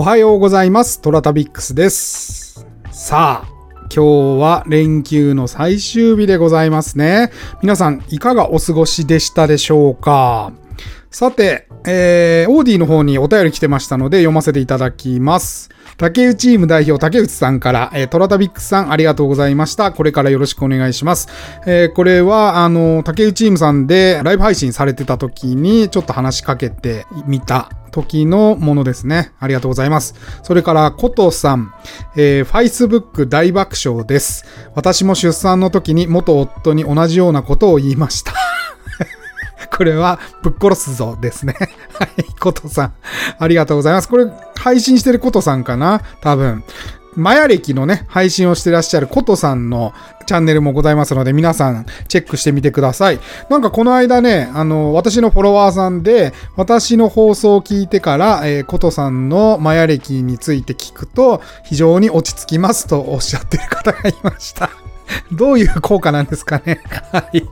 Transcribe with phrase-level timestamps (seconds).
[0.00, 1.02] おはようございます。
[1.02, 2.66] トラタビックスです。
[2.90, 3.48] さあ、
[3.94, 7.30] 今日は連休の最終日でございますね。
[7.60, 10.54] 皆さん、いかがお過ごしでしたでしょうか？
[11.10, 15.68] さて、えー、オーディの方にお便り来てましたので読ませていただきます。
[15.98, 19.92] 竹内チーム代表竹内さんから、えー、トラタビックスさんありがとうございました。
[19.92, 21.28] これからよろしくお願いします。
[21.66, 29.32] えー、これは、あの、竹内チームさんでライブ配信されてた時にちょっと話しかけてみた時のものですね。
[29.38, 30.14] ありがとうございます。
[30.42, 31.72] それから、ことさん、
[32.16, 34.44] えー、Facebook 大爆笑です。
[34.74, 38.32] 私も出産の時に元夫に同じようなことを言いました。
[39.76, 41.54] これはぶっ殺すぞですね。
[41.98, 42.92] はい、ことさん。
[43.38, 44.08] ありがとうございます。
[44.08, 46.02] これ配信してることさんかな？
[46.20, 46.64] 多分。
[47.16, 49.92] マヤ歴のね、配信をしてらっしゃることさんの
[50.26, 53.18] チャンネルもございますので、皆さんチェックしてみてください。
[53.48, 64.70] なんかこの間ね、あの、私のフォロワーさんで、私の放送を聞いてから、えー、ことさんのマヤ歴について聞くと、非常に落ち着きますとおっしゃってる方がいました。
[65.32, 66.80] どういう効果なんですかね？
[67.12, 67.42] はい。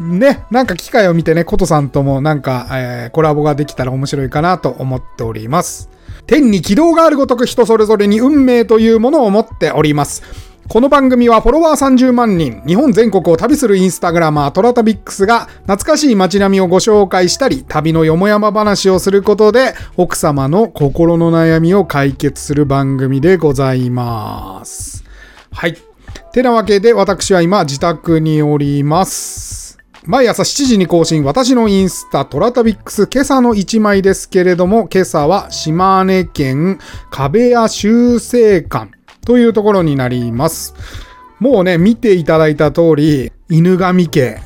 [0.00, 5.90] ね、なんか機会を見てね、ことさんともなんか、えー、コラボができたら面白いかなと思っております。
[6.26, 10.22] 天に軌道があるごとく人それぞれに運命というものを持っております。
[10.70, 25.02] この番組はフォロワー30万人、日本全国を旅するインスタグラマートラタビックスが懐かしい街並みをご紹介したり、旅のよもやま話をすることで奥様の心の悩みを解決する番組でございます。
[25.50, 25.76] はい。
[26.32, 29.59] てなわけで私は今自宅におります。
[30.10, 36.80] 毎朝7時に更新、私のインスタ、トラタビックス、今朝の1枚ですけれども、今朝は島根県
[37.12, 38.90] 壁屋修正館
[39.24, 40.74] というところになります。
[41.38, 44.40] もうね、見ていただいた通り、犬神家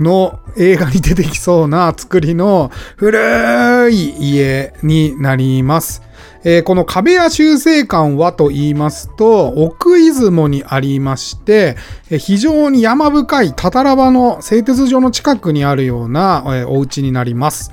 [0.00, 6.02] の映画に出てきそうな作りの古い家になります。
[6.44, 11.76] えー、この壁屋修正館はと言いますと、奥出雲にありまして、
[12.08, 17.72] え、非常に山深いたたら場の製鉄所の近くにあるような、え、お家になります。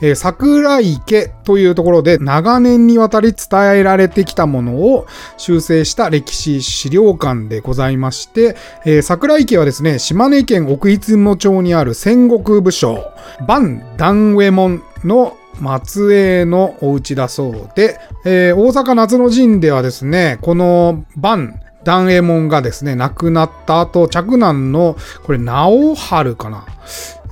[0.00, 5.06] えー、桜井家というところで長年にわたり伝えられてきたものを
[5.36, 13.12] 修正した歴史資料館でございまして、えー、桜井家はですね、島根県奥出雲町にある戦国武将、
[13.46, 15.36] 万段右衛門の
[15.84, 26.64] 末裔のお家だそうで、えー、大阪夏の陣ではですね、この万段右衛門がですね、亡くなった後、嫡男の、これ、直春かな。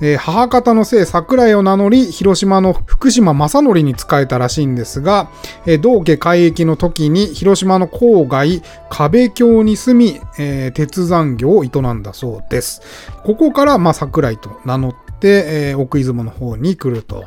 [0.01, 5.29] えー、母方の姓桜井を名乗り、広島の福島正則に仕えたらしいんですが、
[5.65, 12.81] えー、道家改易の時に広島の郊外、壁京に住み、えー、鉄山業を営んだそうです。
[13.23, 17.25] ここから、まあ、桜井と名乗って、えー、奥出雲の方に来ると。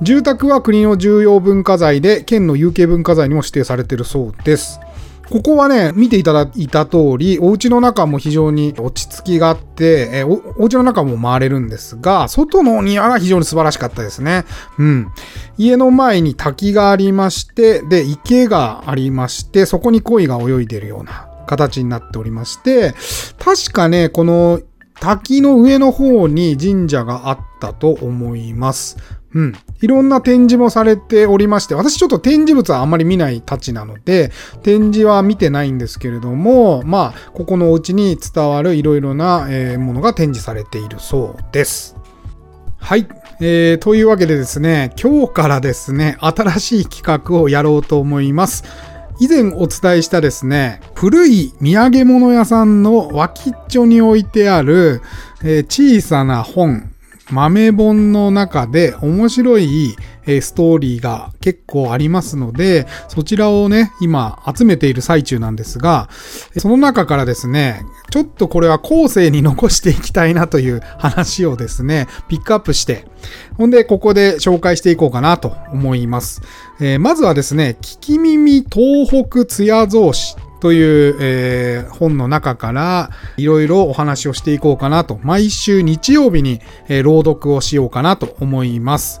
[0.00, 4.80] 住宅は国の重要文化財で、県の有形文化財にも指定されているそうです。
[5.30, 14.44] ここはね、見ていただいた通り、お家の中も非常に落ち着きがあって、え、おお家の中も回れるんですが、外の庭が非常に素晴らしかったですね。
[14.78, 15.08] うん。
[15.58, 22.94] 家の前に滝がありまして、で、池がありまして、そこに鯉が泳いでるような形になっておりまして、
[23.38, 24.60] 確かね、この
[25.00, 28.96] 滝の上の方に神社があったと思います。
[29.36, 29.52] うん。
[29.82, 34.32] いろんな展示もされておりまして、私ちょっと展示物はあんまり見ないたちなので、
[34.62, 41.96] 展示は見てないんですけれども、まあ、ここのお家に伝わるいろいろな、え、ものが展示されているそうです。
[42.78, 43.06] はい。
[43.38, 48.64] えー、というわけでですね、今日からですね、新しい企画をやろうと思います。
[49.18, 55.02] 以前お伝えしたですね、古い土産物屋さんの脇っちょに置いてある、
[55.42, 56.90] えー、小さな本、
[57.30, 66.08] 豆本の中で面白いストーリーが結構ありますので、そちらをね、今集めている最中なんですが、
[66.58, 73.06] その中からですね、ちょっとこれは後世に残していきたいなという話をですね、ピックアップして、
[73.56, 76.42] ほんでここで紹介していこうかなと思います。
[76.80, 80.36] えー、まずはですね、聞き耳東北艶造詞
[80.66, 89.20] という、えー、本の中からいろいろお話をしていこうかなと、毎週日曜日に、えー、朗読をしようかなと思います。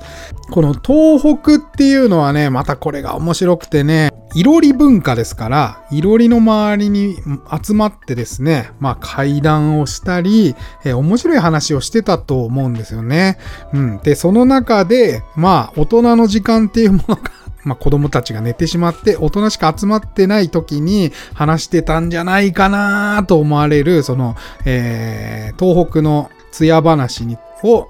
[0.50, 7.14] この東北っていうのはね、またこれが面白くてね、いろり文化ですから、いろりの周りに
[7.62, 13.38] 集まってですね、まあ会談をしたり、えー、面白い話をしてたと思うんですよね。
[13.72, 13.98] うん。
[13.98, 17.22] で、その中で、まあ大人の時間っていうものが
[17.66, 27.88] まあ、子供たちが寝てしまって、大人しか集まってない時に話してたんじゃないかなと思われる、その、えー、東北の艶話にを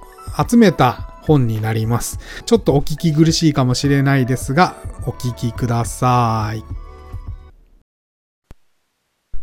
[0.49, 2.19] 集めた本になります。
[2.47, 4.77] ちょっとお聞き苦しいかもしれないですが、
[5.07, 6.65] お聞きください。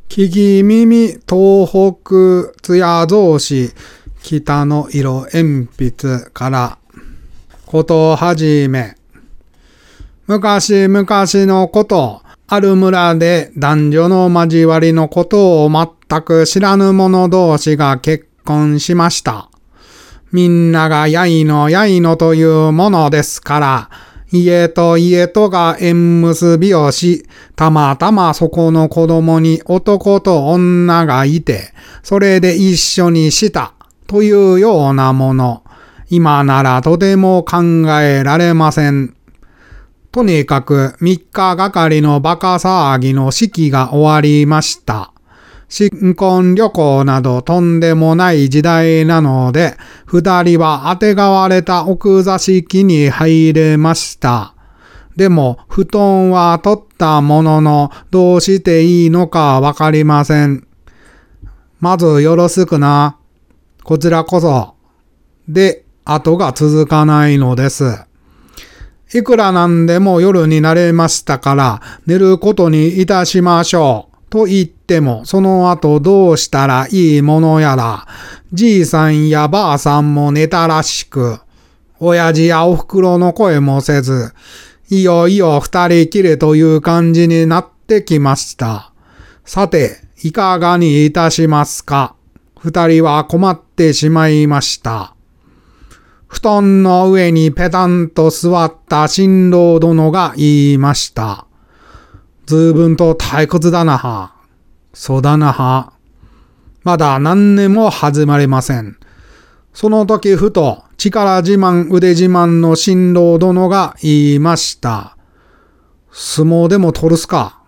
[0.09, 3.69] 木々耳東北津屋造紙
[4.21, 6.77] 北の色鉛筆から
[7.67, 8.95] ことはじめ
[10.25, 11.05] 昔々
[11.45, 19.49] のこと、ある村で男女の交わりのことを全く知らぬ者同士が結婚しました。
[20.31, 23.89] みんながやいのやいのというものですから、
[24.31, 27.25] 家と家とが縁結びをし、
[27.57, 33.73] たまたまそこの子供に男と女がいて、それで一緒にした
[34.07, 35.63] というようなもの、
[36.09, 37.61] 今ならとても考
[37.99, 39.17] えられません。
[40.13, 45.11] とにかく3日がかりのバカ騒ぎの式が終わりました。
[45.67, 49.75] 新婚旅行などとんでもない時代なので、
[50.05, 54.53] 二人はあてがわれた奥座敷に入れました。
[55.15, 60.67] でも、布団は取ったものの、どうしていいのかわかりません。
[61.79, 63.17] まずよろしくな。
[63.83, 64.75] こちらこそ。
[65.47, 68.12] で、後が続かないのです。
[69.13, 74.13] いくらなんでも夜になれましたから寝ることにいたしましょう。
[74.29, 78.07] と言っても、その後どうしたらいいものやら、
[78.51, 81.37] じいさんやばあさんも寝たらしく、
[81.99, 84.33] 親父やお袋の声もせず、
[84.89, 88.91] いよいよ二人きりという感じになってきました。
[89.45, 92.15] さて、いかがにいたしますか？
[92.57, 95.12] 二人は困ってしまいました。
[96.33, 101.45] 布団の上にペタンと座った新郎殿が言いました。
[102.47, 104.33] ずいぶんと退屈だなは。
[104.95, 105.93] そうだなは。
[106.81, 108.97] まだ何年も始まりません。
[109.73, 115.15] その時ふと力自慢腕自慢の新郎殿が言いました。
[116.11, 117.61] 相撲でも取るすか。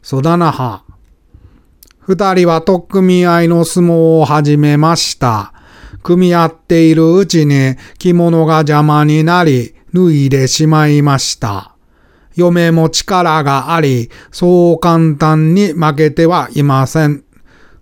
[0.00, 0.84] そうだなは。
[2.02, 5.52] 二人は取っ組み合いの相撲を始めました。
[6.06, 11.74] 組み合っているうちに着物が邪魔になり、脱いでしまいました。
[12.36, 17.24] 嫁も力があり、そう簡単に負けてはいません。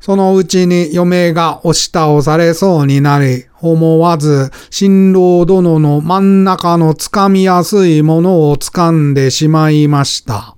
[0.01, 10.57] そのうちに嫁が押し倒されそうになり、思わず新郎殿の真ん中のつかみやすいものを掴んでしまいました。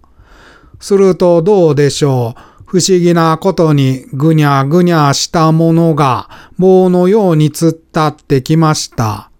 [0.78, 2.55] するとどうでしょう？
[2.76, 6.28] 不思議なことにぐにゃぐにゃしたものが
[6.58, 9.30] 棒のように突っ立ってきました。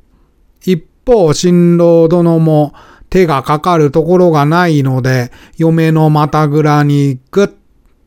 [0.62, 2.73] 一方、新郎殿も
[3.11, 7.49] 手がかかるところがないので、嫁の股ぐらにぐっ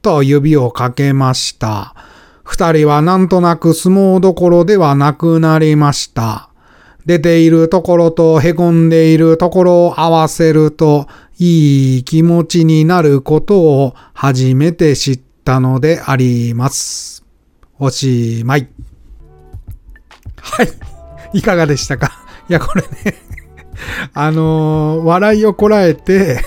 [0.02, 1.94] と指をかけました。
[2.44, 6.49] 二人はなんとなく相撲どころではなくなりました。
[7.06, 11.08] 出ているところと凹んでいるところを合わせると
[11.40, 17.26] いい気持ちになることを初めて知ったのであります。
[17.80, 18.68] おしまい。
[20.42, 20.70] はい。
[21.34, 22.12] いかがでしたか？
[22.50, 23.16] いや、これね
[24.14, 26.42] あのー、笑いをこらえて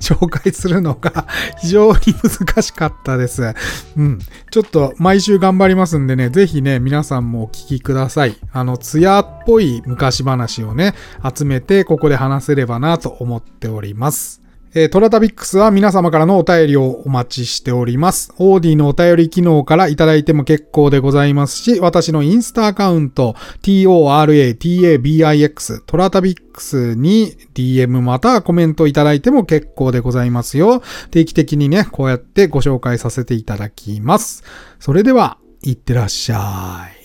[0.00, 1.26] 紹介するのが
[1.60, 3.54] 非常に難しかったです。
[3.96, 4.18] うん。
[4.50, 8.36] ちょっと毎週頑張りますんでね、ぜひね、皆さんもお聞きください。
[8.52, 10.94] あの、ツヤっぽい昔話をね、
[11.34, 14.47] 集めてここで話せればなと思っております。
[14.74, 18.34] えー、トラタビックスは皆様からのお便りをお待ちしております。
[18.38, 30.82] オーディのお便り機能からいただいても結構でございますし、私のインスタアカウント、toratabix、トラタビックスに DM またコメントいただいても結構でございますよ。
[31.10, 34.44] 定期的にね、こうやってご紹介させていただきます。
[34.78, 36.97] それでは、いってらっしゃい。